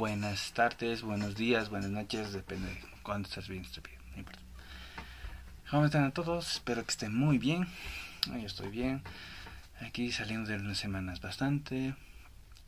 buenas 0.00 0.52
tardes, 0.54 1.02
buenos 1.02 1.36
días, 1.36 1.68
buenas 1.68 1.90
noches, 1.90 2.32
depende 2.32 2.70
de 2.70 2.80
cuándo 3.02 3.28
estás 3.28 3.48
viendo 3.48 3.68
este 3.68 3.82
video, 3.82 4.00
no 4.12 4.20
importa. 4.20 4.40
¿Cómo 5.70 5.84
están 5.84 6.04
a 6.04 6.10
todos? 6.10 6.54
Espero 6.54 6.82
que 6.84 6.90
estén 6.90 7.14
muy 7.14 7.36
bien. 7.36 7.68
Yo 8.26 8.46
estoy 8.46 8.70
bien. 8.70 9.02
Aquí 9.82 10.10
saliendo 10.10 10.48
de 10.48 10.56
unas 10.56 10.78
semanas 10.78 11.20
bastante, 11.20 11.94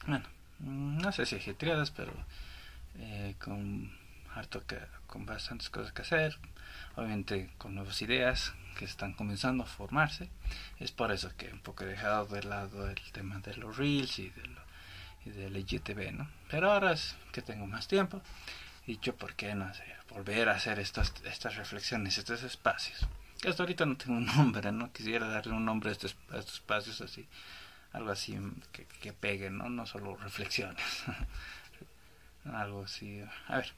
bueno, 0.06 0.26
no 0.58 1.10
sé 1.10 1.24
si 1.24 1.36
ajetreadas, 1.36 1.90
pero 1.90 2.12
eh, 2.98 3.34
con 3.38 3.90
harto 4.34 4.66
que, 4.66 4.76
con 5.06 5.24
bastantes 5.24 5.70
cosas 5.70 5.94
que 5.94 6.02
hacer. 6.02 6.38
Obviamente 6.96 7.48
con 7.56 7.74
nuevas 7.74 8.02
ideas 8.02 8.52
que 8.78 8.84
están 8.84 9.14
comenzando 9.14 9.64
a 9.64 9.66
formarse. 9.66 10.28
Es 10.78 10.92
por 10.92 11.10
eso 11.10 11.30
que 11.38 11.50
un 11.50 11.60
poco 11.60 11.84
he 11.84 11.86
dejado 11.86 12.26
de 12.26 12.42
lado 12.42 12.90
el 12.90 13.00
tema 13.12 13.38
de 13.38 13.56
los 13.56 13.78
reels 13.78 14.18
y 14.18 14.28
de 14.28 14.46
lo 14.48 14.71
y 15.24 15.30
del 15.30 15.56
IGTV, 15.56 16.12
¿no? 16.12 16.28
Pero 16.50 16.72
ahora 16.72 16.92
es 16.92 17.16
que 17.32 17.42
tengo 17.42 17.66
más 17.66 17.88
tiempo, 17.88 18.20
y 18.86 18.98
yo, 18.98 19.16
¿por 19.16 19.34
qué 19.34 19.54
no 19.54 19.64
hacer? 19.64 19.96
Volver 20.10 20.48
a 20.48 20.56
hacer 20.56 20.78
estas, 20.78 21.14
estas 21.24 21.56
reflexiones, 21.56 22.18
estos 22.18 22.42
espacios. 22.42 23.06
Que 23.40 23.48
hasta 23.48 23.62
ahorita 23.62 23.86
no 23.86 23.96
tengo 23.96 24.18
un 24.18 24.26
nombre, 24.26 24.72
¿no? 24.72 24.92
Quisiera 24.92 25.26
darle 25.28 25.52
un 25.52 25.64
nombre 25.64 25.90
a 25.90 25.92
estos, 25.92 26.16
espacios 26.32 27.00
así, 27.00 27.26
algo 27.92 28.10
así 28.10 28.38
que, 28.72 28.86
que 28.86 29.12
pegue, 29.12 29.50
¿no? 29.50 29.68
No 29.68 29.86
solo 29.86 30.16
reflexiones. 30.16 30.84
algo 32.44 32.84
así, 32.84 33.22
a 33.48 33.56
ver, 33.56 33.72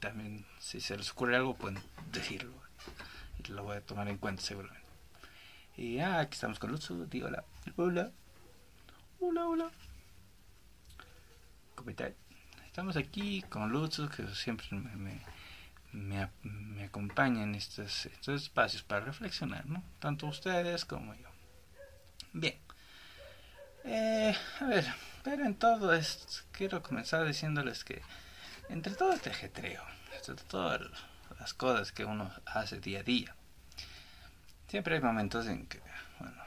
también 0.00 0.44
si 0.58 0.80
se 0.80 0.96
les 0.96 1.10
ocurre 1.10 1.36
algo 1.36 1.54
pueden 1.54 1.78
decirlo 2.12 2.52
y 3.38 3.52
lo 3.52 3.62
voy 3.62 3.76
a 3.76 3.80
tomar 3.80 4.08
en 4.08 4.18
cuenta 4.18 4.42
seguramente 4.42 4.86
y 5.76 5.98
ah, 6.00 6.20
aquí 6.20 6.34
estamos 6.34 6.58
con 6.58 6.70
Lutsu, 6.70 7.06
digo 7.06 7.28
hola 7.28 7.44
hola 7.76 8.10
hola 9.20 9.46
hola 9.46 9.70
Estamos 12.66 12.96
aquí 12.96 13.42
con 13.42 13.70
Lutz, 13.70 14.00
que 14.14 14.26
siempre 14.34 14.66
me, 14.72 15.20
me, 15.92 16.28
me, 16.42 16.84
acompaña 16.84 17.42
en 17.42 17.54
estos, 17.54 18.06
estos, 18.06 18.42
espacios 18.42 18.82
para 18.82 19.04
reflexionar, 19.06 19.66
¿no? 19.66 19.82
Tanto 20.00 20.26
ustedes 20.26 20.84
como 20.84 21.14
yo. 21.14 21.28
Bien. 22.32 22.58
Eh, 23.84 24.34
a 24.60 24.64
ver, 24.64 24.86
pero 25.22 25.44
en 25.44 25.54
todo 25.54 25.92
esto, 25.92 26.44
quiero 26.52 26.82
comenzar 26.82 27.26
diciéndoles 27.26 27.84
que 27.84 28.02
entre 28.68 28.94
todo 28.94 29.12
este 29.12 29.30
ajetreo, 29.30 29.82
entre 30.14 30.44
todas 30.44 30.82
las 31.38 31.54
cosas 31.54 31.92
que 31.92 32.04
uno 32.04 32.30
hace 32.44 32.80
día 32.80 33.00
a 33.00 33.02
día, 33.04 33.34
siempre 34.66 34.96
hay 34.96 35.00
momentos 35.00 35.46
en 35.46 35.66
que, 35.66 35.80
bueno, 36.18 36.42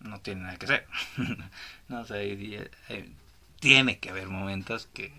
no 0.00 0.20
tiene 0.20 0.42
nada 0.42 0.56
que 0.56 0.66
hacer. 0.66 0.86
no 1.88 2.04
sé, 2.04 2.14
hay, 2.14 2.70
hay, 2.88 3.16
tiene 3.64 3.98
que 3.98 4.10
haber 4.10 4.28
momentos 4.28 4.90
que 4.92 5.10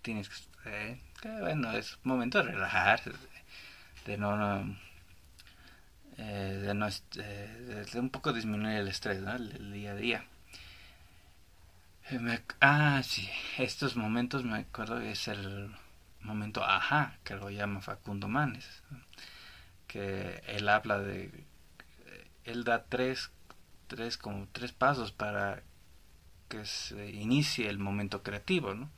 tienes 0.00 0.30
que, 0.30 0.38
eh, 0.64 0.98
bueno, 1.40 1.72
es 1.72 1.98
momento 2.04 2.38
de 2.38 2.52
relajarse, 2.52 3.12
de, 4.06 4.16
no, 4.16 4.34
no 4.34 4.74
eh, 6.16 6.62
de 6.62 6.72
no 6.72 6.88
eh, 6.88 7.84
de, 7.92 8.00
un 8.00 8.08
poco 8.08 8.32
disminuir 8.32 8.78
el 8.78 8.88
estrés, 8.88 9.20
¿no? 9.20 9.34
el, 9.34 9.74
día 9.74 9.90
a 9.90 9.94
día. 9.94 10.24
Ah, 12.62 13.02
sí, 13.04 13.28
estos 13.58 13.94
momentos 13.94 14.42
me 14.42 14.60
acuerdo 14.60 14.98
que 14.98 15.10
es 15.10 15.28
el 15.28 15.70
momento 16.22 16.64
ajá, 16.64 17.18
que 17.24 17.36
lo 17.36 17.50
llama 17.50 17.82
Facundo 17.82 18.26
Manes, 18.26 18.66
que 19.86 20.42
él 20.46 20.70
habla 20.70 20.98
de, 20.98 21.44
él 22.44 22.64
da 22.64 22.84
tres, 22.84 23.30
tres, 23.86 24.16
como 24.16 24.48
tres 24.52 24.72
pasos 24.72 25.12
para 25.12 25.62
que 26.48 26.64
se 26.64 27.10
inicie 27.10 27.68
el 27.68 27.78
momento 27.78 28.22
creativo, 28.22 28.74
¿no? 28.74 28.90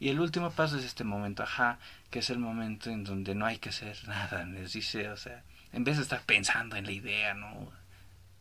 Y 0.00 0.08
el 0.08 0.20
último 0.20 0.50
paso 0.50 0.78
es 0.78 0.84
este 0.84 1.04
momento, 1.04 1.42
ajá, 1.42 1.78
que 2.10 2.18
es 2.18 2.30
el 2.30 2.38
momento 2.38 2.90
en 2.90 3.04
donde 3.04 3.34
no 3.34 3.46
hay 3.46 3.58
que 3.58 3.70
hacer 3.70 3.96
nada, 4.08 4.44
les 4.44 4.72
dice, 4.72 5.08
o 5.08 5.16
sea, 5.16 5.42
en 5.72 5.84
vez 5.84 5.96
de 5.96 6.02
estar 6.02 6.22
pensando 6.22 6.76
en 6.76 6.84
la 6.84 6.92
idea, 6.92 7.34
no, 7.34 7.72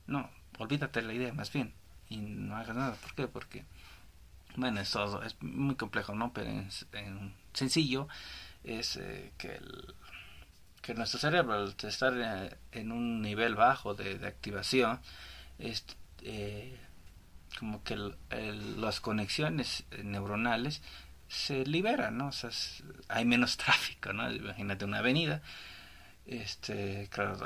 no, 0.07 0.29
olvídate 0.57 1.01
de 1.01 1.07
la 1.07 1.13
idea 1.13 1.33
más 1.33 1.51
bien 1.51 1.73
y 2.09 2.17
no 2.17 2.55
hagas 2.55 2.75
nada. 2.75 2.95
¿Por 2.95 3.15
qué? 3.15 3.27
Porque, 3.27 3.65
bueno, 4.55 4.79
es 4.79 4.91
todo, 4.91 5.23
es 5.23 5.41
muy 5.41 5.75
complejo, 5.75 6.15
¿no? 6.15 6.33
Pero 6.33 6.49
en, 6.49 7.33
sencillo 7.53 8.07
es 8.63 8.97
eh, 8.97 9.31
que, 9.37 9.55
el, 9.55 9.95
que 10.81 10.93
nuestro 10.93 11.19
cerebro, 11.19 11.53
al 11.53 11.75
estar 11.81 12.13
eh, 12.15 12.57
en 12.71 12.91
un 12.91 13.21
nivel 13.21 13.55
bajo 13.55 13.93
de, 13.95 14.25
activación, 14.25 14.99
es, 15.59 15.85
eh, 16.21 16.77
como 17.59 17.83
que 17.83 17.97
las 18.77 18.99
conexiones 18.99 19.85
neuronales 20.03 20.81
se 21.27 21.65
liberan, 21.65 22.17
¿no? 22.17 22.27
O 22.27 22.31
sea, 22.31 22.51
hay 23.07 23.25
menos 23.25 23.57
tráfico, 23.63 24.13
¿no? 24.13 24.31
Imagínate 24.31 24.85
una 24.85 24.99
avenida, 24.99 25.41
este, 26.25 27.09
claro, 27.11 27.37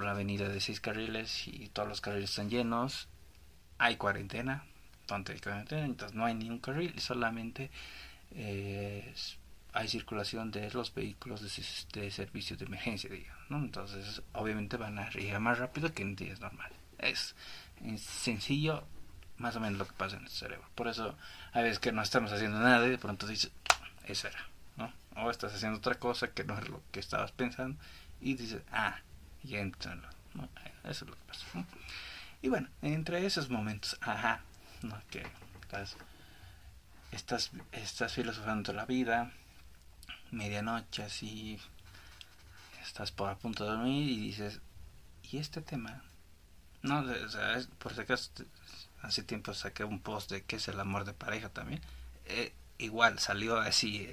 la 0.00 0.12
avenida 0.12 0.48
de 0.48 0.60
seis 0.60 0.80
carriles 0.80 1.46
y 1.48 1.68
todos 1.68 1.88
los 1.88 2.00
carriles 2.00 2.30
están 2.30 2.50
llenos, 2.50 3.08
hay 3.78 3.96
cuarentena, 3.96 4.64
donde 5.08 5.34
hay 5.34 5.40
cuarentena, 5.40 5.84
entonces 5.84 6.16
no 6.16 6.24
hay 6.24 6.34
ni 6.34 6.48
un 6.48 6.58
carril, 6.58 6.98
solamente 7.00 7.70
eh, 8.30 9.12
hay 9.72 9.88
circulación 9.88 10.50
de 10.50 10.70
los 10.70 10.94
vehículos 10.94 11.42
de, 11.42 12.00
de 12.00 12.10
servicio 12.10 12.56
de 12.56 12.66
emergencia, 12.66 13.10
digamos, 13.10 13.50
¿no? 13.50 13.58
Entonces, 13.58 14.22
obviamente 14.32 14.76
van 14.76 14.98
a 14.98 15.10
ir 15.18 15.38
más 15.40 15.58
rápido 15.58 15.92
que 15.92 16.02
en 16.02 16.14
días 16.14 16.40
normales. 16.40 16.78
Es 16.98 17.34
sencillo 17.96 18.86
más 19.42 19.56
o 19.56 19.60
menos 19.60 19.78
lo 19.78 19.86
que 19.86 19.92
pasa 19.92 20.16
en 20.16 20.22
el 20.22 20.30
cerebro. 20.30 20.66
Por 20.76 20.86
eso 20.86 21.16
hay 21.52 21.64
veces 21.64 21.80
que 21.80 21.92
no 21.92 22.00
estamos 22.00 22.32
haciendo 22.32 22.60
nada 22.60 22.86
y 22.86 22.90
de 22.90 22.98
pronto 22.98 23.26
dices, 23.26 23.50
eso 24.06 24.28
era, 24.28 24.46
¿no? 24.76 24.92
O 25.16 25.30
estás 25.30 25.52
haciendo 25.52 25.78
otra 25.78 25.96
cosa 25.96 26.28
que 26.28 26.44
no 26.44 26.56
es 26.58 26.68
lo 26.68 26.80
que 26.92 27.00
estabas 27.00 27.32
pensando 27.32 27.78
y 28.20 28.34
dices, 28.34 28.62
ah, 28.70 29.00
ya 29.42 29.58
entiendo, 29.58 30.08
¿no? 30.34 30.48
Eso 30.84 31.04
es 31.04 31.10
lo 31.10 31.16
que 31.16 31.24
pasa. 31.26 31.44
Y 32.40 32.48
bueno, 32.48 32.68
entre 32.82 33.26
esos 33.26 33.50
momentos, 33.50 33.98
ajá, 34.00 34.42
¿no? 34.82 34.96
Que 35.10 35.26
estás, 35.60 35.96
estás, 37.10 37.50
estás 37.72 38.12
filosofando 38.12 38.72
la 38.72 38.86
vida, 38.86 39.32
medianoche 40.30 41.02
así, 41.02 41.60
estás 42.80 43.10
por 43.10 43.28
a 43.28 43.36
punto 43.36 43.64
de 43.64 43.70
dormir 43.70 44.08
y 44.08 44.20
dices, 44.20 44.60
¿y 45.24 45.38
este 45.38 45.60
tema? 45.62 46.02
No, 46.82 47.00
o 47.00 47.28
sea, 47.28 47.60
por 47.78 47.94
si 47.94 48.00
acaso 48.00 48.30
hace 49.02 49.22
tiempo 49.22 49.54
saqué 49.54 49.84
un 49.84 50.00
post 50.00 50.30
de 50.30 50.42
qué 50.42 50.56
es 50.56 50.68
el 50.68 50.80
amor 50.80 51.04
de 51.04 51.12
pareja 51.12 51.48
también. 51.48 51.80
Eh, 52.26 52.52
igual 52.78 53.18
salió 53.18 53.58
así 53.58 54.08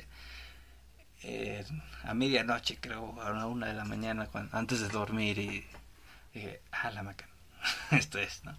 eh, 1.24 1.66
a 2.04 2.14
medianoche, 2.14 2.78
creo, 2.80 3.22
a 3.22 3.46
una 3.46 3.68
de 3.68 3.74
la 3.74 3.86
mañana, 3.86 4.30
antes 4.52 4.80
de 4.82 4.90
dormir, 4.90 5.38
y 5.40 5.66
dije, 6.34 6.62
ah, 6.72 6.92
la 6.92 7.04
máquina, 7.04 7.30
esto 7.92 8.20
es, 8.20 8.44
¿no? 8.44 8.56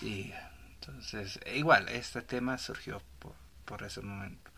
Y 0.00 0.32
entonces, 0.74 1.38
igual, 1.54 1.88
este 1.88 2.22
tema 2.22 2.58
surgió 2.58 3.02
por, 3.18 3.34
por 3.64 3.82
ese 3.84 4.00
momento. 4.00 4.50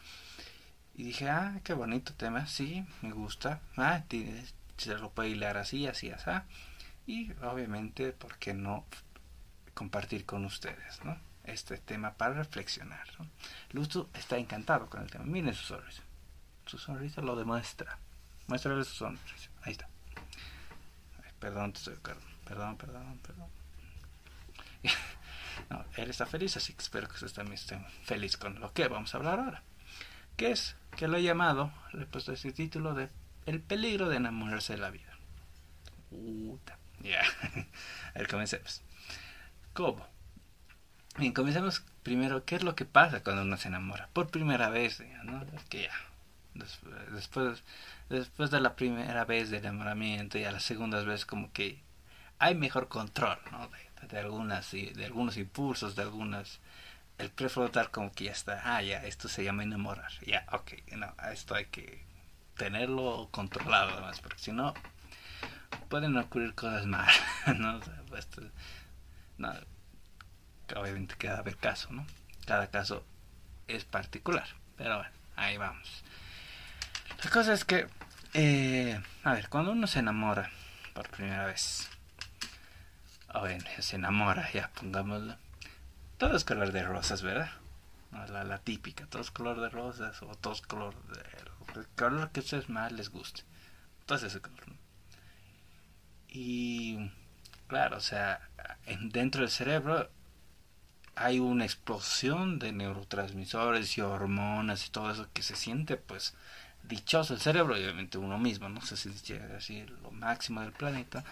Y 0.94 1.04
dije, 1.04 1.28
ah, 1.28 1.60
qué 1.64 1.74
bonito 1.74 2.14
tema, 2.14 2.46
sí, 2.46 2.86
me 3.02 3.12
gusta. 3.12 3.60
Ah, 3.76 4.02
se 4.76 4.94
lo 4.98 5.10
puede 5.10 5.30
hilar 5.30 5.56
así, 5.56 5.86
así, 5.86 6.10
así. 6.10 6.30
Y 7.06 7.32
obviamente, 7.42 8.12
¿por 8.12 8.38
qué 8.38 8.54
no 8.54 8.86
compartir 9.74 10.24
con 10.24 10.44
ustedes 10.44 11.04
¿no? 11.04 11.18
este 11.44 11.76
tema 11.78 12.14
para 12.14 12.34
reflexionar. 12.34 13.06
¿no? 13.18 13.28
Lusto 13.72 14.08
está 14.14 14.38
encantado 14.38 14.88
con 14.88 15.02
el 15.02 15.10
tema. 15.10 15.24
Miren 15.24 15.54
su 15.54 15.64
sonrisa. 15.66 16.02
Su 16.66 16.78
sonrisa 16.78 17.20
lo 17.20 17.36
demuestra. 17.36 17.98
Muéstrale 18.46 18.84
su 18.84 18.94
sonrisa. 18.94 19.50
Ahí 19.62 19.72
está. 19.72 19.88
perdón, 21.38 21.74
perdón, 22.44 22.76
perdón, 22.76 23.18
perdón. 23.18 23.48
no, 25.70 25.84
él 25.96 26.10
está 26.10 26.26
feliz, 26.26 26.56
así 26.56 26.72
que 26.72 26.82
espero 26.82 27.08
que 27.08 27.14
ustedes 27.14 27.34
también 27.34 27.54
estén 27.54 27.84
felices 28.04 28.36
con 28.36 28.60
lo 28.60 28.72
que 28.72 28.88
vamos 28.88 29.14
a 29.14 29.18
hablar 29.18 29.40
ahora. 29.40 29.62
Que 30.36 30.50
es 30.50 30.76
que 30.96 31.08
lo 31.08 31.16
he 31.16 31.22
llamado, 31.22 31.72
le 31.92 32.04
he 32.04 32.06
puesto 32.06 32.32
ese 32.32 32.52
título 32.52 32.94
de 32.94 33.08
El 33.46 33.60
peligro 33.60 34.08
de 34.08 34.16
enamorarse 34.16 34.74
de 34.74 34.78
la 34.80 34.90
vida. 34.90 35.12
Ya. 37.04 37.22
A 38.14 38.18
ver, 38.18 38.28
comencemos. 38.28 38.82
¿Cómo? 39.74 40.04
Bien, 41.18 41.32
comencemos 41.32 41.84
primero, 42.02 42.44
¿qué 42.44 42.56
es 42.56 42.64
lo 42.64 42.74
que 42.74 42.86
pasa 42.86 43.22
cuando 43.22 43.42
uno 43.42 43.56
se 43.56 43.68
enamora? 43.68 44.08
Por 44.12 44.30
primera 44.30 44.68
vez, 44.70 45.00
¿no? 45.22 45.42
Es 45.56 45.64
que 45.68 45.82
ya, 45.82 45.92
después, 47.12 47.62
después 48.08 48.50
de 48.50 48.60
la 48.60 48.74
primera 48.74 49.24
vez 49.24 49.50
del 49.50 49.60
enamoramiento 49.60 50.38
y 50.38 50.44
a 50.44 50.50
las 50.50 50.64
segundas 50.64 51.04
veces 51.04 51.26
como 51.26 51.52
que 51.52 51.80
hay 52.38 52.54
mejor 52.54 52.88
control, 52.88 53.38
¿no? 53.52 53.70
De, 54.08 54.18
algunas, 54.18 54.70
de 54.72 55.04
algunos 55.04 55.36
impulsos, 55.36 55.94
de 55.94 56.02
algunas... 56.02 56.60
El 57.16 57.30
prefrontal 57.30 57.90
como 57.92 58.10
que 58.12 58.24
ya 58.24 58.32
está, 58.32 58.60
ah, 58.64 58.82
ya, 58.82 59.04
esto 59.04 59.28
se 59.28 59.44
llama 59.44 59.62
enamorar, 59.62 60.10
ya, 60.26 60.44
ok, 60.50 60.72
no, 60.96 61.14
esto 61.30 61.54
hay 61.54 61.66
que 61.66 62.02
tenerlo 62.56 63.28
controlado 63.30 63.92
además, 63.92 64.20
porque 64.20 64.40
si 64.40 64.50
no, 64.50 64.74
pueden 65.94 66.16
ocurrir 66.16 66.56
cosas 66.56 66.86
malas, 66.86 67.22
¿no? 67.56 67.78
pues, 68.08 68.26
no, 69.38 69.52
obviamente 70.74 71.14
cada 71.16 71.44
caso, 71.52 71.92
¿no? 71.92 72.04
Cada 72.46 72.66
caso 72.66 73.06
es 73.68 73.84
particular. 73.84 74.44
Pero 74.76 74.96
bueno, 74.96 75.12
ahí 75.36 75.56
vamos. 75.56 76.02
La 77.22 77.30
cosa 77.30 77.52
es 77.52 77.64
que, 77.64 77.86
eh, 78.32 79.00
a 79.22 79.34
ver, 79.34 79.48
cuando 79.48 79.70
uno 79.70 79.86
se 79.86 80.00
enamora 80.00 80.50
por 80.94 81.08
primera 81.10 81.46
vez, 81.46 81.88
o 83.32 83.38
bueno, 83.38 83.64
se 83.78 83.94
enamora, 83.94 84.50
ya 84.50 84.70
pongámoslo, 84.70 85.36
todo 86.18 86.36
es 86.36 86.42
color 86.42 86.72
de 86.72 86.82
rosas, 86.82 87.22
¿verdad? 87.22 87.52
La, 88.30 88.58
típica, 88.58 89.06
todo 89.06 89.22
es 89.22 89.30
color 89.30 89.60
de 89.60 89.68
rosas 89.68 90.20
o 90.24 90.34
todo 90.34 90.54
es 90.54 90.62
color 90.62 91.00
de... 91.04 91.20
El 91.78 91.86
color 91.94 92.32
que 92.32 92.40
a 92.40 92.42
ustedes 92.42 92.68
más 92.68 92.90
les 92.90 93.10
guste. 93.10 93.44
Todo 94.06 94.26
ese 94.26 94.40
color. 94.40 94.83
Y 96.34 96.98
claro, 97.68 97.98
o 97.98 98.00
sea, 98.00 98.40
dentro 99.12 99.42
del 99.42 99.50
cerebro 99.50 100.10
hay 101.14 101.38
una 101.38 101.64
explosión 101.64 102.58
de 102.58 102.72
neurotransmisores 102.72 103.96
y 103.96 104.00
hormonas 104.00 104.84
y 104.84 104.90
todo 104.90 105.12
eso 105.12 105.28
que 105.32 105.42
se 105.42 105.54
siente 105.54 105.96
pues 105.96 106.34
dichoso 106.82 107.34
el 107.34 107.40
cerebro 107.40 107.78
y 107.78 107.84
obviamente 107.84 108.18
uno 108.18 108.36
mismo, 108.36 108.68
no 108.68 108.80
sé 108.80 108.96
si 108.96 109.10
llega 109.10 109.58
así 109.58 109.86
lo 110.02 110.10
máximo 110.10 110.60
del 110.60 110.72
planeta 110.72 111.24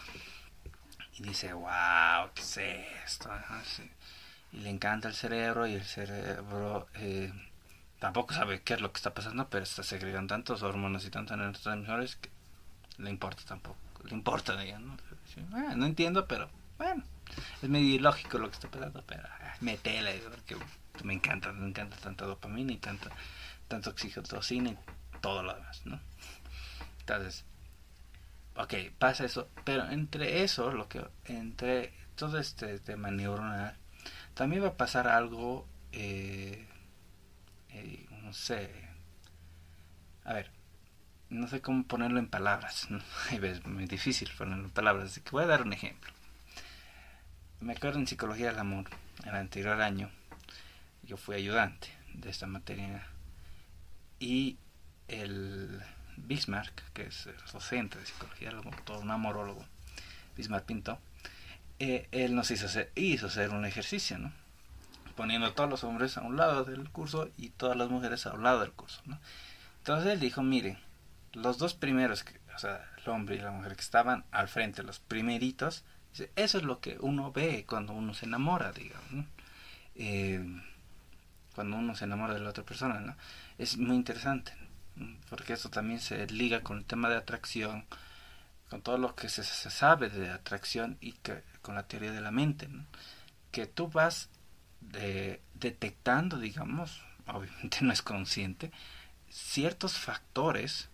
y 1.18 1.24
dice, 1.24 1.52
wow, 1.52 2.30
¿qué 2.32 2.42
es 2.42 2.58
esto? 3.04 3.28
Y 4.52 4.58
le 4.58 4.70
encanta 4.70 5.08
el 5.08 5.14
cerebro 5.14 5.66
y 5.66 5.74
el 5.74 5.84
cerebro 5.84 6.86
eh, 6.94 7.32
tampoco 7.98 8.34
sabe 8.34 8.62
qué 8.62 8.74
es 8.74 8.80
lo 8.80 8.92
que 8.92 8.98
está 8.98 9.12
pasando, 9.12 9.48
pero 9.48 9.64
está 9.64 9.82
segregando 9.82 10.34
tantos 10.34 10.62
hormonas 10.62 11.04
y 11.04 11.10
tantos 11.10 11.36
neurotransmisores 11.36 12.16
que 12.16 12.31
le 13.02 13.10
importa 13.10 13.42
tampoco, 13.46 13.78
le 14.04 14.14
importa 14.14 14.56
de 14.56 14.64
ella, 14.64 14.78
¿no? 14.78 14.96
No 15.76 15.86
entiendo, 15.86 16.26
pero 16.26 16.48
bueno, 16.78 17.02
es 17.60 17.68
medio 17.68 17.94
ilógico 17.94 18.38
lo 18.38 18.48
que 18.48 18.54
está 18.54 18.70
pasando, 18.70 19.02
pero 19.06 19.22
ah, 19.24 19.54
metele, 19.60 20.18
porque 20.18 20.56
me 21.04 21.14
encanta, 21.14 21.52
me 21.52 21.68
encanta 21.68 21.96
tanta 21.96 22.24
dopamina 22.26 22.72
y 22.72 22.78
tanto, 22.78 23.08
tanto 23.68 23.90
oxitocina 23.90 24.70
y 24.70 24.78
todo 25.20 25.42
lo 25.42 25.54
demás, 25.54 25.82
¿no? 25.84 26.00
Entonces, 27.00 27.44
ok, 28.56 28.74
pasa 28.98 29.24
eso, 29.24 29.48
pero 29.64 29.88
entre 29.90 30.42
eso, 30.42 30.72
lo 30.72 30.88
que, 30.88 31.04
entre 31.24 31.92
todo 32.16 32.38
este 32.38 32.78
tema 32.78 33.10
neuronal, 33.10 33.76
también 34.34 34.62
va 34.62 34.68
a 34.68 34.76
pasar 34.76 35.08
algo, 35.08 35.66
eh, 35.92 36.66
eh, 37.70 38.06
no 38.22 38.32
sé, 38.32 38.70
a 40.24 40.34
ver, 40.34 40.50
no 41.32 41.48
sé 41.48 41.62
cómo 41.62 41.84
ponerlo 41.84 42.18
en 42.18 42.28
palabras, 42.28 42.88
es 43.30 43.66
muy 43.66 43.86
difícil 43.86 44.30
ponerlo 44.36 44.64
en 44.64 44.70
palabras, 44.70 45.10
así 45.10 45.22
que 45.22 45.30
voy 45.30 45.44
a 45.44 45.46
dar 45.48 45.62
un 45.62 45.72
ejemplo. 45.72 46.12
Me 47.60 47.72
acuerdo 47.72 47.98
en 47.98 48.06
Psicología 48.06 48.48
del 48.48 48.58
Amor, 48.58 48.84
el 49.24 49.34
anterior 49.34 49.80
año, 49.80 50.10
yo 51.04 51.16
fui 51.16 51.36
ayudante 51.36 51.88
de 52.12 52.28
esta 52.28 52.46
materia 52.46 53.06
y 54.20 54.58
el 55.08 55.80
Bismarck, 56.16 56.92
que 56.92 57.04
es 57.04 57.26
el 57.26 57.36
docente 57.50 57.98
de 57.98 58.06
Psicología 58.06 58.50
del 58.50 58.58
Amor, 58.58 58.76
todo 58.84 59.00
un 59.00 59.10
amorólogo, 59.10 59.64
Bismarck 60.36 60.66
Pinto, 60.66 60.98
eh, 61.78 62.08
él 62.12 62.34
nos 62.34 62.50
hizo 62.50 62.66
hacer, 62.66 62.92
hizo 62.94 63.28
hacer 63.28 63.50
un 63.50 63.64
ejercicio, 63.64 64.18
¿no? 64.18 64.32
Poniendo 65.16 65.46
a 65.46 65.54
todos 65.54 65.70
los 65.70 65.84
hombres 65.84 66.18
a 66.18 66.22
un 66.22 66.36
lado 66.36 66.64
del 66.64 66.90
curso 66.90 67.30
y 67.38 67.50
todas 67.50 67.76
las 67.76 67.88
mujeres 67.88 68.26
a 68.26 68.34
un 68.34 68.42
lado 68.42 68.60
del 68.60 68.72
curso, 68.72 69.00
¿no? 69.06 69.18
Entonces 69.78 70.12
él 70.12 70.20
dijo, 70.20 70.42
miren, 70.42 70.78
los 71.32 71.58
dos 71.58 71.74
primeros, 71.74 72.24
o 72.54 72.58
sea, 72.58 72.84
el 72.96 73.08
hombre 73.10 73.36
y 73.36 73.40
la 73.40 73.50
mujer 73.50 73.74
que 73.74 73.82
estaban 73.82 74.24
al 74.30 74.48
frente, 74.48 74.82
los 74.82 74.98
primeritos, 74.98 75.84
eso 76.36 76.58
es 76.58 76.64
lo 76.64 76.80
que 76.80 76.98
uno 77.00 77.32
ve 77.32 77.64
cuando 77.66 77.92
uno 77.92 78.14
se 78.14 78.26
enamora, 78.26 78.72
digamos, 78.72 79.26
eh, 79.94 80.44
cuando 81.54 81.76
uno 81.76 81.94
se 81.94 82.04
enamora 82.04 82.34
de 82.34 82.40
la 82.40 82.50
otra 82.50 82.64
persona, 82.64 83.00
¿no? 83.00 83.16
Es 83.58 83.78
muy 83.78 83.96
interesante, 83.96 84.52
porque 85.30 85.54
eso 85.54 85.70
también 85.70 86.00
se 86.00 86.26
liga 86.26 86.60
con 86.62 86.78
el 86.78 86.84
tema 86.84 87.08
de 87.08 87.16
atracción, 87.16 87.86
con 88.68 88.82
todo 88.82 88.98
lo 88.98 89.14
que 89.14 89.28
se, 89.28 89.42
sabe 89.42 90.08
de 90.08 90.30
atracción 90.30 90.98
y 91.00 91.14
con 91.62 91.74
la 91.74 91.86
teoría 91.86 92.12
de 92.12 92.20
la 92.20 92.30
mente, 92.30 92.68
que 93.50 93.66
tú 93.66 93.88
vas 93.88 94.28
de, 94.80 95.40
detectando, 95.54 96.38
digamos, 96.38 97.02
obviamente 97.26 97.78
no 97.82 97.92
es 97.92 98.02
consciente, 98.02 98.70
ciertos 99.30 99.98
factores 99.98 100.88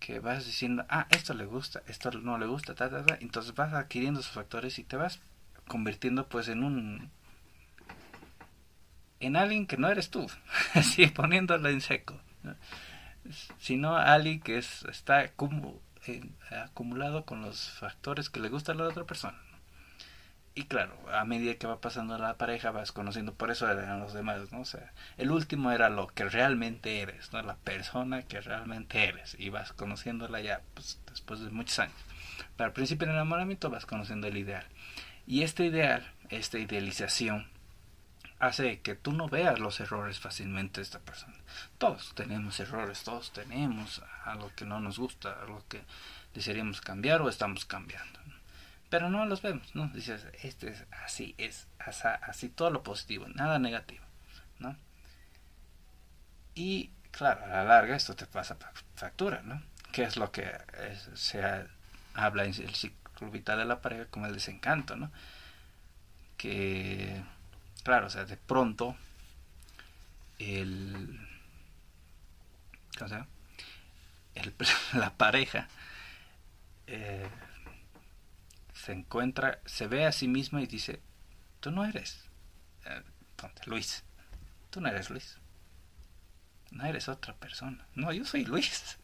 que 0.00 0.18
vas 0.18 0.46
diciendo, 0.46 0.84
ah, 0.88 1.06
esto 1.10 1.34
le 1.34 1.44
gusta, 1.44 1.82
esto 1.86 2.10
no 2.10 2.38
le 2.38 2.46
gusta, 2.46 2.74
ta, 2.74 2.90
ta, 2.90 3.04
ta. 3.04 3.18
entonces 3.20 3.54
vas 3.54 3.72
adquiriendo 3.74 4.20
esos 4.20 4.32
factores 4.32 4.78
y 4.78 4.84
te 4.84 4.96
vas 4.96 5.20
convirtiendo 5.68 6.26
pues 6.26 6.48
en 6.48 6.64
un 6.64 7.10
en 9.20 9.36
alguien 9.36 9.66
que 9.66 9.76
no 9.76 9.88
eres 9.88 10.10
tú, 10.10 10.26
así 10.74 11.06
poniéndolo 11.06 11.68
en 11.68 11.82
seco, 11.82 12.18
sino 13.58 13.96
alguien 13.96 14.40
que 14.40 14.58
es, 14.58 14.84
está 14.84 15.30
acumulado 16.50 17.24
con 17.26 17.42
los 17.42 17.70
factores 17.72 18.30
que 18.30 18.40
le 18.40 18.48
gustan 18.48 18.80
a 18.80 18.84
la 18.84 18.88
otra 18.88 19.04
persona. 19.04 19.38
Y 20.54 20.64
claro, 20.64 20.96
a 21.12 21.24
medida 21.24 21.54
que 21.54 21.68
va 21.68 21.80
pasando 21.80 22.18
la 22.18 22.36
pareja 22.36 22.72
vas 22.72 22.90
conociendo, 22.90 23.32
por 23.32 23.50
eso 23.50 23.70
eran 23.70 24.00
los 24.00 24.12
demás, 24.12 24.50
¿no? 24.50 24.60
O 24.60 24.64
sea, 24.64 24.92
el 25.16 25.30
último 25.30 25.70
era 25.70 25.88
lo 25.90 26.08
que 26.08 26.28
realmente 26.28 27.00
eres, 27.00 27.32
¿no? 27.32 27.40
La 27.42 27.56
persona 27.56 28.22
que 28.22 28.40
realmente 28.40 29.04
eres. 29.04 29.36
Y 29.38 29.50
vas 29.50 29.72
conociéndola 29.72 30.40
ya, 30.40 30.60
pues, 30.74 30.98
después 31.08 31.40
de 31.40 31.50
muchos 31.50 31.78
años. 31.78 31.96
Pero 32.56 32.66
al 32.66 32.72
principio 32.72 33.06
del 33.06 33.16
enamoramiento 33.16 33.70
vas 33.70 33.86
conociendo 33.86 34.26
el 34.26 34.36
ideal. 34.36 34.66
Y 35.26 35.42
este 35.42 35.66
ideal, 35.66 36.12
esta 36.30 36.58
idealización, 36.58 37.46
hace 38.40 38.80
que 38.80 38.96
tú 38.96 39.12
no 39.12 39.28
veas 39.28 39.60
los 39.60 39.78
errores 39.78 40.18
fácilmente 40.18 40.80
de 40.80 40.84
esta 40.84 40.98
persona. 40.98 41.36
Todos 41.78 42.12
tenemos 42.16 42.58
errores, 42.58 43.04
todos 43.04 43.32
tenemos 43.32 44.02
algo 44.24 44.50
que 44.56 44.64
no 44.64 44.80
nos 44.80 44.98
gusta, 44.98 45.40
algo 45.40 45.62
que 45.68 45.82
desearíamos 46.34 46.80
cambiar 46.80 47.22
o 47.22 47.28
estamos 47.28 47.64
cambiando 47.64 48.18
pero 48.90 49.08
no 49.08 49.24
los 49.24 49.40
vemos, 49.40 49.74
¿no? 49.74 49.88
Dices, 49.88 50.26
este 50.42 50.68
es 50.68 50.84
así, 51.04 51.34
es 51.38 51.68
así, 51.78 52.48
todo 52.48 52.70
lo 52.70 52.82
positivo, 52.82 53.26
nada 53.28 53.58
negativo, 53.60 54.04
¿no? 54.58 54.76
Y 56.56 56.90
claro, 57.12 57.44
a 57.44 57.48
la 57.48 57.64
larga 57.64 57.96
esto 57.96 58.14
te 58.16 58.26
pasa 58.26 58.56
factura, 58.96 59.42
¿no? 59.42 59.62
Que 59.92 60.02
es 60.02 60.16
lo 60.16 60.32
que 60.32 60.52
se 61.14 61.40
habla 62.14 62.44
en 62.44 62.50
el 62.50 62.74
ciclo 62.74 63.30
vital 63.30 63.58
de 63.58 63.64
la 63.64 63.80
pareja 63.80 64.06
como 64.06 64.26
el 64.26 64.34
desencanto, 64.34 64.96
¿no? 64.96 65.12
Que, 66.36 67.22
claro, 67.84 68.08
o 68.08 68.10
sea, 68.10 68.24
de 68.24 68.36
pronto 68.36 68.96
el, 70.40 71.28
¿cómo 72.98 73.08
se 73.08 73.14
llama? 73.14 73.28
El, 74.34 74.54
la 74.94 75.14
pareja 75.14 75.68
eh, 76.88 77.28
se 78.90 78.96
encuentra, 78.96 79.60
se 79.66 79.86
ve 79.86 80.04
a 80.04 80.10
sí 80.10 80.26
misma 80.26 80.62
y 80.62 80.66
dice, 80.66 81.00
tú 81.60 81.70
no 81.70 81.84
eres 81.84 82.24
eh, 82.86 83.02
Luis, 83.66 84.02
tú 84.70 84.80
no 84.80 84.88
eres 84.88 85.10
Luis, 85.10 85.38
no 86.72 86.84
eres 86.84 87.08
otra 87.08 87.34
persona, 87.36 87.86
no, 87.94 88.12
yo 88.12 88.24
soy 88.24 88.44
Luis, 88.44 88.98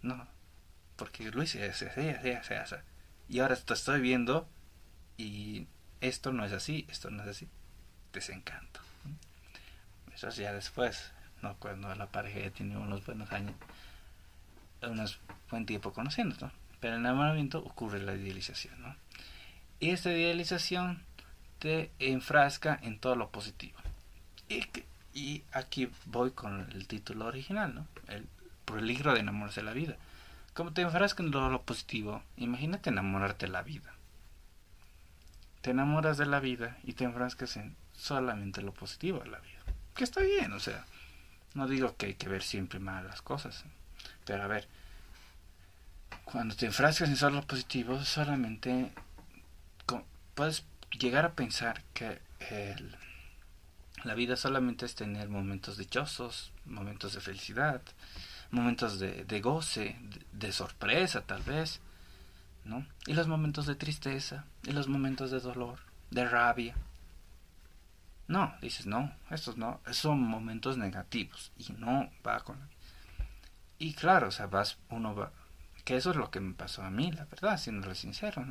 no, 0.00 0.26
porque 0.96 1.30
Luis 1.30 1.54
es 1.56 1.82
así, 1.82 2.08
así, 2.08 2.54
así, 2.54 2.74
y 3.28 3.40
ahora 3.40 3.54
te 3.54 3.74
estoy 3.74 4.00
viendo 4.00 4.48
y 5.18 5.66
esto 6.00 6.32
no 6.32 6.46
es 6.46 6.52
así, 6.52 6.86
esto 6.88 7.10
no 7.10 7.22
es 7.22 7.28
así, 7.28 7.50
desencanto. 8.14 8.80
Eso 10.14 10.28
es 10.28 10.36
ya 10.36 10.54
después, 10.54 11.12
¿no? 11.42 11.54
cuando 11.58 11.94
la 11.94 12.06
pareja 12.06 12.40
ya 12.40 12.50
tiene 12.50 12.78
unos 12.78 13.04
buenos 13.04 13.30
años, 13.30 13.54
unos 14.80 15.20
buen 15.50 15.66
tiempo 15.66 15.92
conociendo, 15.92 16.34
¿no? 16.40 16.63
Pero 16.84 16.96
el 16.96 17.00
enamoramiento 17.00 17.60
ocurre 17.60 17.98
la 17.98 18.14
idealización, 18.14 18.82
¿no? 18.82 18.94
Y 19.80 19.92
esta 19.92 20.12
idealización 20.12 21.02
te 21.58 21.90
enfrasca 21.98 22.78
en 22.82 22.98
todo 22.98 23.16
lo 23.16 23.30
positivo. 23.30 23.78
Y, 25.14 25.44
aquí 25.52 25.90
voy 26.04 26.32
con 26.32 26.70
el 26.72 26.86
título 26.86 27.24
original, 27.24 27.74
¿no? 27.74 27.86
El 28.08 28.26
peligro 28.66 29.14
de 29.14 29.20
enamorarse 29.20 29.62
de 29.62 29.64
la 29.64 29.72
vida. 29.72 29.96
Como 30.52 30.74
te 30.74 30.82
enfrasca 30.82 31.22
en 31.22 31.30
todo 31.30 31.48
lo 31.48 31.62
positivo, 31.62 32.22
imagínate 32.36 32.90
enamorarte 32.90 33.46
de 33.46 33.52
la 33.52 33.62
vida. 33.62 33.94
Te 35.62 35.70
enamoras 35.70 36.18
de 36.18 36.26
la 36.26 36.38
vida 36.38 36.76
y 36.84 36.92
te 36.92 37.04
enfrascas 37.04 37.56
en 37.56 37.76
solamente 37.94 38.60
lo 38.60 38.74
positivo 38.74 39.20
de 39.20 39.30
la 39.30 39.38
vida. 39.38 39.62
Que 39.96 40.04
está 40.04 40.20
bien, 40.20 40.52
o 40.52 40.60
sea, 40.60 40.84
no 41.54 41.66
digo 41.66 41.96
que 41.96 42.04
hay 42.04 42.14
que 42.16 42.28
ver 42.28 42.42
siempre 42.42 42.78
mal 42.78 43.06
las 43.06 43.22
cosas, 43.22 43.64
pero 44.26 44.42
a 44.42 44.48
ver, 44.48 44.68
cuando 46.34 46.56
te 46.56 46.66
enfrascas 46.66 47.08
en 47.08 47.16
solo 47.16 47.36
lo 47.36 47.46
positivo, 47.46 48.04
solamente 48.04 48.90
puedes 50.34 50.64
llegar 50.98 51.24
a 51.24 51.34
pensar 51.34 51.84
que 51.94 52.20
la 54.02 54.14
vida 54.14 54.34
solamente 54.34 54.84
es 54.84 54.96
tener 54.96 55.28
momentos 55.28 55.78
dichosos, 55.78 56.52
momentos 56.64 57.14
de 57.14 57.20
felicidad, 57.20 57.82
momentos 58.50 58.98
de, 58.98 59.40
goce, 59.40 59.96
de, 60.32 60.50
sorpresa 60.50 61.20
tal 61.20 61.44
vez, 61.44 61.80
¿no? 62.64 62.84
Y 63.06 63.14
los 63.14 63.28
momentos 63.28 63.66
de 63.66 63.76
tristeza, 63.76 64.44
y 64.64 64.72
los 64.72 64.88
momentos 64.88 65.30
de 65.30 65.38
dolor, 65.38 65.78
de 66.10 66.28
rabia. 66.28 66.74
No, 68.26 68.52
dices, 68.60 68.86
no, 68.86 69.12
estos 69.30 69.56
no, 69.56 69.80
son 69.92 70.20
momentos 70.20 70.78
negativos 70.78 71.52
y 71.56 71.74
no 71.74 72.10
va 72.26 72.40
con... 72.40 72.58
Y 73.78 73.94
claro, 73.94 74.28
o 74.28 74.32
sea, 74.32 74.46
vas, 74.46 74.78
uno 74.88 75.14
va, 75.14 75.30
que 75.84 75.96
eso 75.96 76.10
es 76.10 76.16
lo 76.16 76.30
que 76.30 76.40
me 76.40 76.54
pasó 76.54 76.82
a 76.82 76.90
mí, 76.90 77.12
la 77.12 77.26
verdad, 77.26 77.58
siendo 77.58 77.94
sincero. 77.94 78.44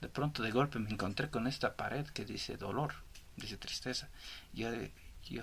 De 0.00 0.08
pronto 0.08 0.42
de 0.42 0.50
golpe 0.50 0.78
me 0.78 0.90
encontré 0.90 1.30
con 1.30 1.46
esta 1.46 1.76
pared 1.76 2.06
que 2.08 2.24
dice 2.24 2.56
dolor, 2.56 2.94
dice 3.36 3.56
tristeza. 3.56 4.10
Yo, 4.52 4.68
yo, 5.24 5.42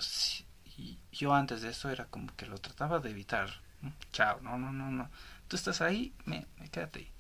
yo 1.12 1.34
antes 1.34 1.62
de 1.64 1.70
eso 1.70 1.90
era 1.90 2.06
como 2.06 2.36
que 2.36 2.46
lo 2.46 2.60
trataba 2.60 3.00
de 3.00 3.10
evitar. 3.10 3.50
Chao, 4.12 4.40
no, 4.42 4.58
no, 4.60 4.72
no, 4.72 4.92
no. 4.92 5.10
Tú 5.48 5.56
estás 5.56 5.82
ahí, 5.82 6.14
me, 6.26 6.46
me 6.60 6.70
quédate 6.70 7.00
ahí. 7.00 7.12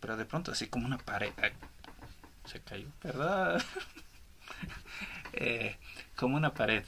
Pero 0.00 0.16
de 0.16 0.24
pronto 0.24 0.52
así 0.52 0.68
como 0.68 0.86
una 0.86 0.98
pared. 0.98 1.32
se 2.46 2.60
cayó, 2.60 2.88
¿verdad? 3.02 3.62
eh, 5.34 5.76
como 6.16 6.36
una 6.36 6.54
pared. 6.54 6.84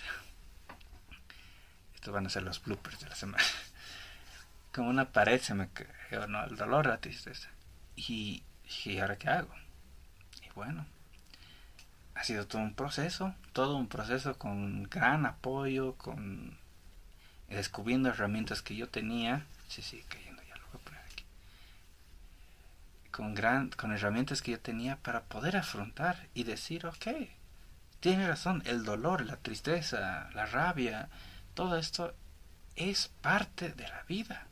Estos 1.94 2.14
van 2.14 2.26
a 2.26 2.30
ser 2.30 2.42
los 2.42 2.62
bloopers 2.62 3.00
de 3.00 3.08
la 3.10 3.14
semana. 3.14 3.44
Como 4.72 4.90
una 4.90 5.12
pared 5.12 5.40
se 5.40 5.54
me 5.54 5.68
cayó, 5.68 6.26
¿no? 6.26 6.44
El 6.44 6.56
dolor, 6.56 6.86
la 6.86 7.00
tristeza. 7.00 7.48
Y 7.96 8.42
¿y 8.84 8.98
ahora 8.98 9.16
qué 9.16 9.28
hago? 9.28 9.54
Y 10.42 10.50
bueno, 10.54 10.86
ha 12.14 12.24
sido 12.24 12.46
todo 12.46 12.62
un 12.62 12.74
proceso, 12.74 13.34
todo 13.52 13.76
un 13.76 13.88
proceso 13.88 14.38
con 14.38 14.84
gran 14.84 15.26
apoyo, 15.26 15.94
con 15.96 16.58
descubriendo 17.48 18.08
herramientas 18.08 18.62
que 18.62 18.76
yo 18.76 18.88
tenía. 18.88 19.46
Sí, 19.68 19.82
sí, 19.82 20.04
cayendo, 20.08 20.42
ya 20.42 20.56
lo 20.56 20.66
voy 20.68 20.80
a 20.80 20.84
poner 20.84 21.00
aquí. 21.04 21.24
Con, 23.10 23.34
gran, 23.34 23.70
con 23.70 23.92
herramientas 23.92 24.42
que 24.42 24.52
yo 24.52 24.60
tenía 24.60 24.96
para 24.96 25.22
poder 25.22 25.56
afrontar 25.56 26.28
y 26.34 26.44
decir, 26.44 26.86
ok, 26.86 27.06
tiene 28.00 28.26
razón, 28.26 28.62
el 28.66 28.84
dolor, 28.84 29.26
la 29.26 29.36
tristeza, 29.36 30.30
la 30.32 30.46
rabia, 30.46 31.08
todo 31.54 31.76
esto 31.76 32.14
es 32.76 33.08
parte 33.20 33.70
de 33.70 33.88
la 33.88 34.02
vida. 34.04 34.46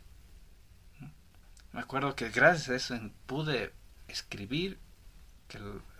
Me 1.72 1.80
acuerdo 1.80 2.14
que 2.16 2.30
gracias 2.30 2.68
a 2.68 2.76
eso 2.76 3.10
pude 3.26 3.72
escribir 4.08 4.78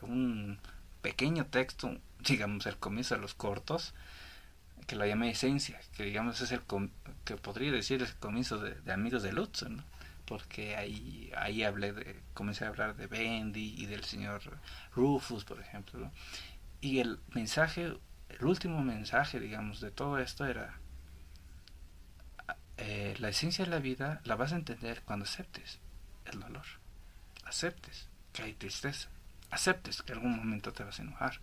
un 0.02 0.58
pequeño 1.02 1.46
texto, 1.46 1.96
digamos 2.20 2.66
el 2.66 2.76
comienzo 2.76 3.14
de 3.14 3.20
los 3.20 3.34
cortos, 3.34 3.94
que 4.86 4.96
lo 4.96 5.06
llamé 5.06 5.30
Esencia, 5.30 5.80
que 5.96 6.04
digamos 6.04 6.40
es 6.40 6.52
el 6.52 6.62
que 7.24 7.36
podría 7.36 7.70
decir 7.72 8.02
el 8.02 8.14
comienzo 8.16 8.58
de, 8.58 8.92
Amigos 8.92 9.22
de 9.22 9.32
Lutz, 9.32 9.64
porque 10.24 10.76
ahí, 10.76 11.30
ahí 11.36 11.62
hablé 11.62 11.92
de, 11.92 12.20
comencé 12.34 12.64
a 12.64 12.68
hablar 12.68 12.96
de 12.96 13.06
Bendy 13.06 13.74
y 13.76 13.86
del 13.86 14.04
señor 14.04 14.40
Rufus, 14.94 15.44
por 15.44 15.60
ejemplo, 15.60 16.10
y 16.80 17.00
el 17.00 17.18
mensaje, 17.34 17.92
el 18.28 18.44
último 18.44 18.82
mensaje, 18.82 19.40
digamos, 19.40 19.80
de 19.80 19.90
todo 19.90 20.18
esto 20.18 20.46
era, 20.46 20.78
eh, 22.78 23.14
la 23.18 23.28
esencia 23.28 23.64
de 23.64 23.70
la 23.70 23.80
vida 23.80 24.20
la 24.24 24.36
vas 24.36 24.52
a 24.52 24.56
entender 24.56 25.02
cuando 25.02 25.24
aceptes 25.24 25.78
el 26.26 26.40
dolor, 26.40 26.66
aceptes 27.44 28.08
que 28.32 28.42
hay 28.42 28.54
tristeza, 28.54 29.08
aceptes 29.50 30.02
que 30.02 30.12
algún 30.12 30.36
momento 30.36 30.72
te 30.72 30.84
vas 30.84 30.98
a 30.98 31.02
enojar, 31.02 31.40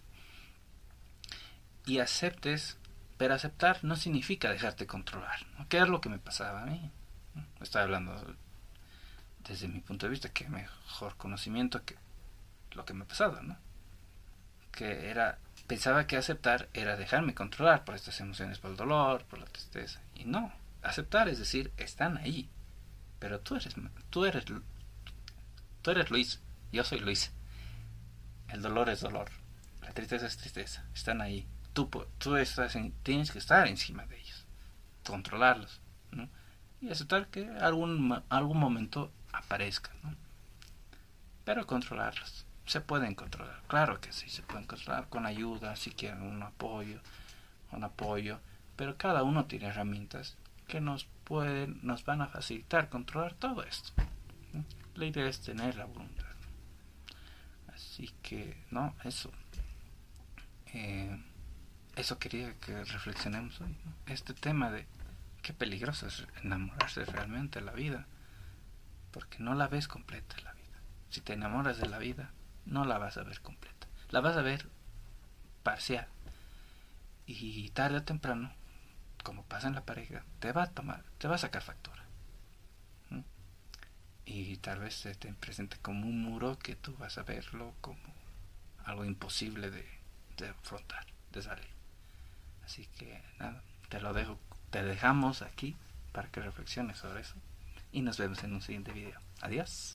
y 1.85 1.99
aceptes, 1.99 2.77
pero 3.17 3.33
aceptar 3.33 3.83
no 3.83 3.95
significa 3.95 4.49
dejarte 4.49 4.87
controlar, 4.87 5.45
¿no? 5.57 5.67
que 5.67 5.77
es 5.77 5.87
lo 5.87 6.01
que 6.01 6.09
me 6.09 6.19
pasaba 6.19 6.63
a 6.63 6.65
mí. 6.65 6.89
Estoy 7.61 7.81
hablando 7.81 8.35
desde 9.47 9.67
mi 9.67 9.79
punto 9.79 10.05
de 10.05 10.11
vista, 10.11 10.29
que 10.29 10.47
mejor 10.49 11.15
conocimiento 11.17 11.83
que 11.83 11.95
lo 12.71 12.85
que 12.85 12.93
me 12.93 13.03
ha 13.03 13.07
pasado, 13.07 13.41
¿no? 13.43 13.57
Que 14.71 15.09
era, 15.09 15.37
pensaba 15.67 16.07
que 16.07 16.17
aceptar 16.17 16.67
era 16.73 16.97
dejarme 16.97 17.33
controlar 17.33 17.85
por 17.85 17.95
estas 17.95 18.19
emociones, 18.19 18.59
por 18.59 18.71
el 18.71 18.77
dolor, 18.77 19.23
por 19.25 19.39
la 19.39 19.45
tristeza. 19.45 19.99
Y 20.15 20.25
no, 20.25 20.51
aceptar 20.85 21.27
es 21.27 21.39
decir, 21.39 21.73
están 21.77 22.17
ahí. 22.17 22.49
Pero 23.19 23.39
tú 23.39 23.55
eres, 23.55 23.75
tú 24.09 24.25
eres, 24.25 24.45
tú 25.81 25.91
eres 25.91 26.11
Luis, 26.11 26.41
yo 26.71 26.83
soy 26.83 26.99
Luis. 26.99 27.31
El 28.49 28.61
dolor 28.61 28.89
es 28.89 29.01
dolor, 29.01 29.29
la 29.81 29.91
tristeza 29.91 30.27
es 30.27 30.37
tristeza, 30.37 30.85
están 30.93 31.21
ahí. 31.21 31.47
Tú, 31.73 31.89
tú 32.17 32.37
estás 32.37 32.77
tienes 33.03 33.31
que 33.31 33.39
estar 33.39 33.67
encima 33.67 34.05
de 34.05 34.19
ellos, 34.19 34.45
controlarlos. 35.05 35.81
Y 36.81 36.89
aceptar 36.89 37.27
que 37.27 37.49
algún, 37.49 38.23
algún 38.29 38.59
momento 38.59 39.11
aparezcan, 39.33 39.95
¿no? 40.03 40.15
Pero 41.43 41.65
controlarlos. 41.65 42.45
Se 42.65 42.81
pueden 42.81 43.15
controlar, 43.15 43.61
claro 43.67 44.01
que 44.01 44.11
sí, 44.11 44.29
se 44.29 44.41
pueden 44.41 44.65
controlar 44.65 45.07
con 45.09 45.25
ayuda, 45.25 45.75
si 45.75 45.91
quieren 45.91 46.23
un 46.23 46.41
apoyo, 46.41 46.99
un 47.71 47.83
apoyo, 47.83 48.39
pero 48.75 48.97
cada 48.97 49.21
uno 49.23 49.45
tiene 49.45 49.67
herramientas 49.67 50.35
que 50.67 50.81
nos 50.81 51.05
pueden, 51.23 51.79
nos 51.83 52.03
van 52.05 52.21
a 52.21 52.27
facilitar 52.27 52.89
controlar 52.89 53.33
todo 53.33 53.63
esto. 53.63 53.91
La 54.95 55.05
idea 55.05 55.27
es 55.27 55.41
tener 55.41 55.75
la 55.75 55.85
voluntad. 55.85 56.25
Así 57.73 58.13
que, 58.21 58.63
no, 58.71 58.95
eso. 59.03 59.31
Eh, 60.73 61.21
eso 61.95 62.17
quería 62.19 62.53
que 62.59 62.83
reflexionemos 62.83 63.59
hoy. 63.61 63.75
Este 64.05 64.33
tema 64.33 64.71
de 64.71 64.85
qué 65.41 65.53
peligroso 65.53 66.07
es 66.07 66.25
enamorarse 66.43 67.05
realmente 67.05 67.59
de 67.59 67.65
la 67.65 67.73
vida 67.73 68.07
porque 69.11 69.37
no 69.39 69.53
la 69.55 69.69
ves 69.69 69.87
completa 69.87 70.35
la 70.43 70.51
vida. 70.53 70.81
Si 71.09 71.21
te 71.21 71.33
enamoras 71.33 71.77
de 71.77 71.87
la 71.87 71.99
vida, 71.99 72.31
no 72.65 72.83
la 72.83 72.97
vas 72.97 73.15
a 73.15 73.23
ver 73.23 73.39
completa. 73.39 73.87
La 74.09 74.19
vas 74.19 74.35
a 74.35 74.41
ver 74.41 74.67
parcial. 75.63 76.07
Y 77.25 77.69
tarde 77.69 77.97
o 77.97 78.03
temprano, 78.03 78.51
como 79.25 79.43
pasa 79.43 79.67
en 79.67 79.73
la 79.73 79.83
pareja, 79.83 80.23
te 80.39 80.51
va 80.51 80.63
a 80.63 80.69
tomar, 80.69 81.03
te 81.17 81.27
va 81.27 81.35
a 81.35 81.39
sacar 81.39 81.63
factura. 81.63 82.05
Y 84.27 84.57
tal 84.57 84.79
vez 84.79 84.95
se 84.95 85.15
te 85.15 85.33
presente 85.33 85.77
como 85.81 86.07
un 86.07 86.21
muro 86.21 86.57
que 86.59 86.75
tú 86.75 86.95
vas 86.97 87.17
a 87.17 87.23
verlo 87.23 87.73
como 87.81 88.13
algo 88.85 89.03
imposible 89.03 89.71
de, 89.71 89.85
de 90.37 90.49
afrontar, 90.49 91.05
de 91.31 91.41
salir. 91.41 91.67
Así 92.63 92.87
que 92.97 93.21
nada, 93.39 93.61
te 93.89 93.99
lo 93.99 94.13
dejo, 94.13 94.39
te 94.69 94.83
dejamos 94.83 95.41
aquí 95.41 95.75
para 96.11 96.29
que 96.29 96.41
reflexiones 96.41 96.99
sobre 96.99 97.21
eso 97.21 97.35
y 97.91 98.01
nos 98.01 98.17
vemos 98.17 98.43
en 98.43 98.53
un 98.53 98.61
siguiente 98.61 98.91
video. 98.93 99.19
Adiós. 99.41 99.93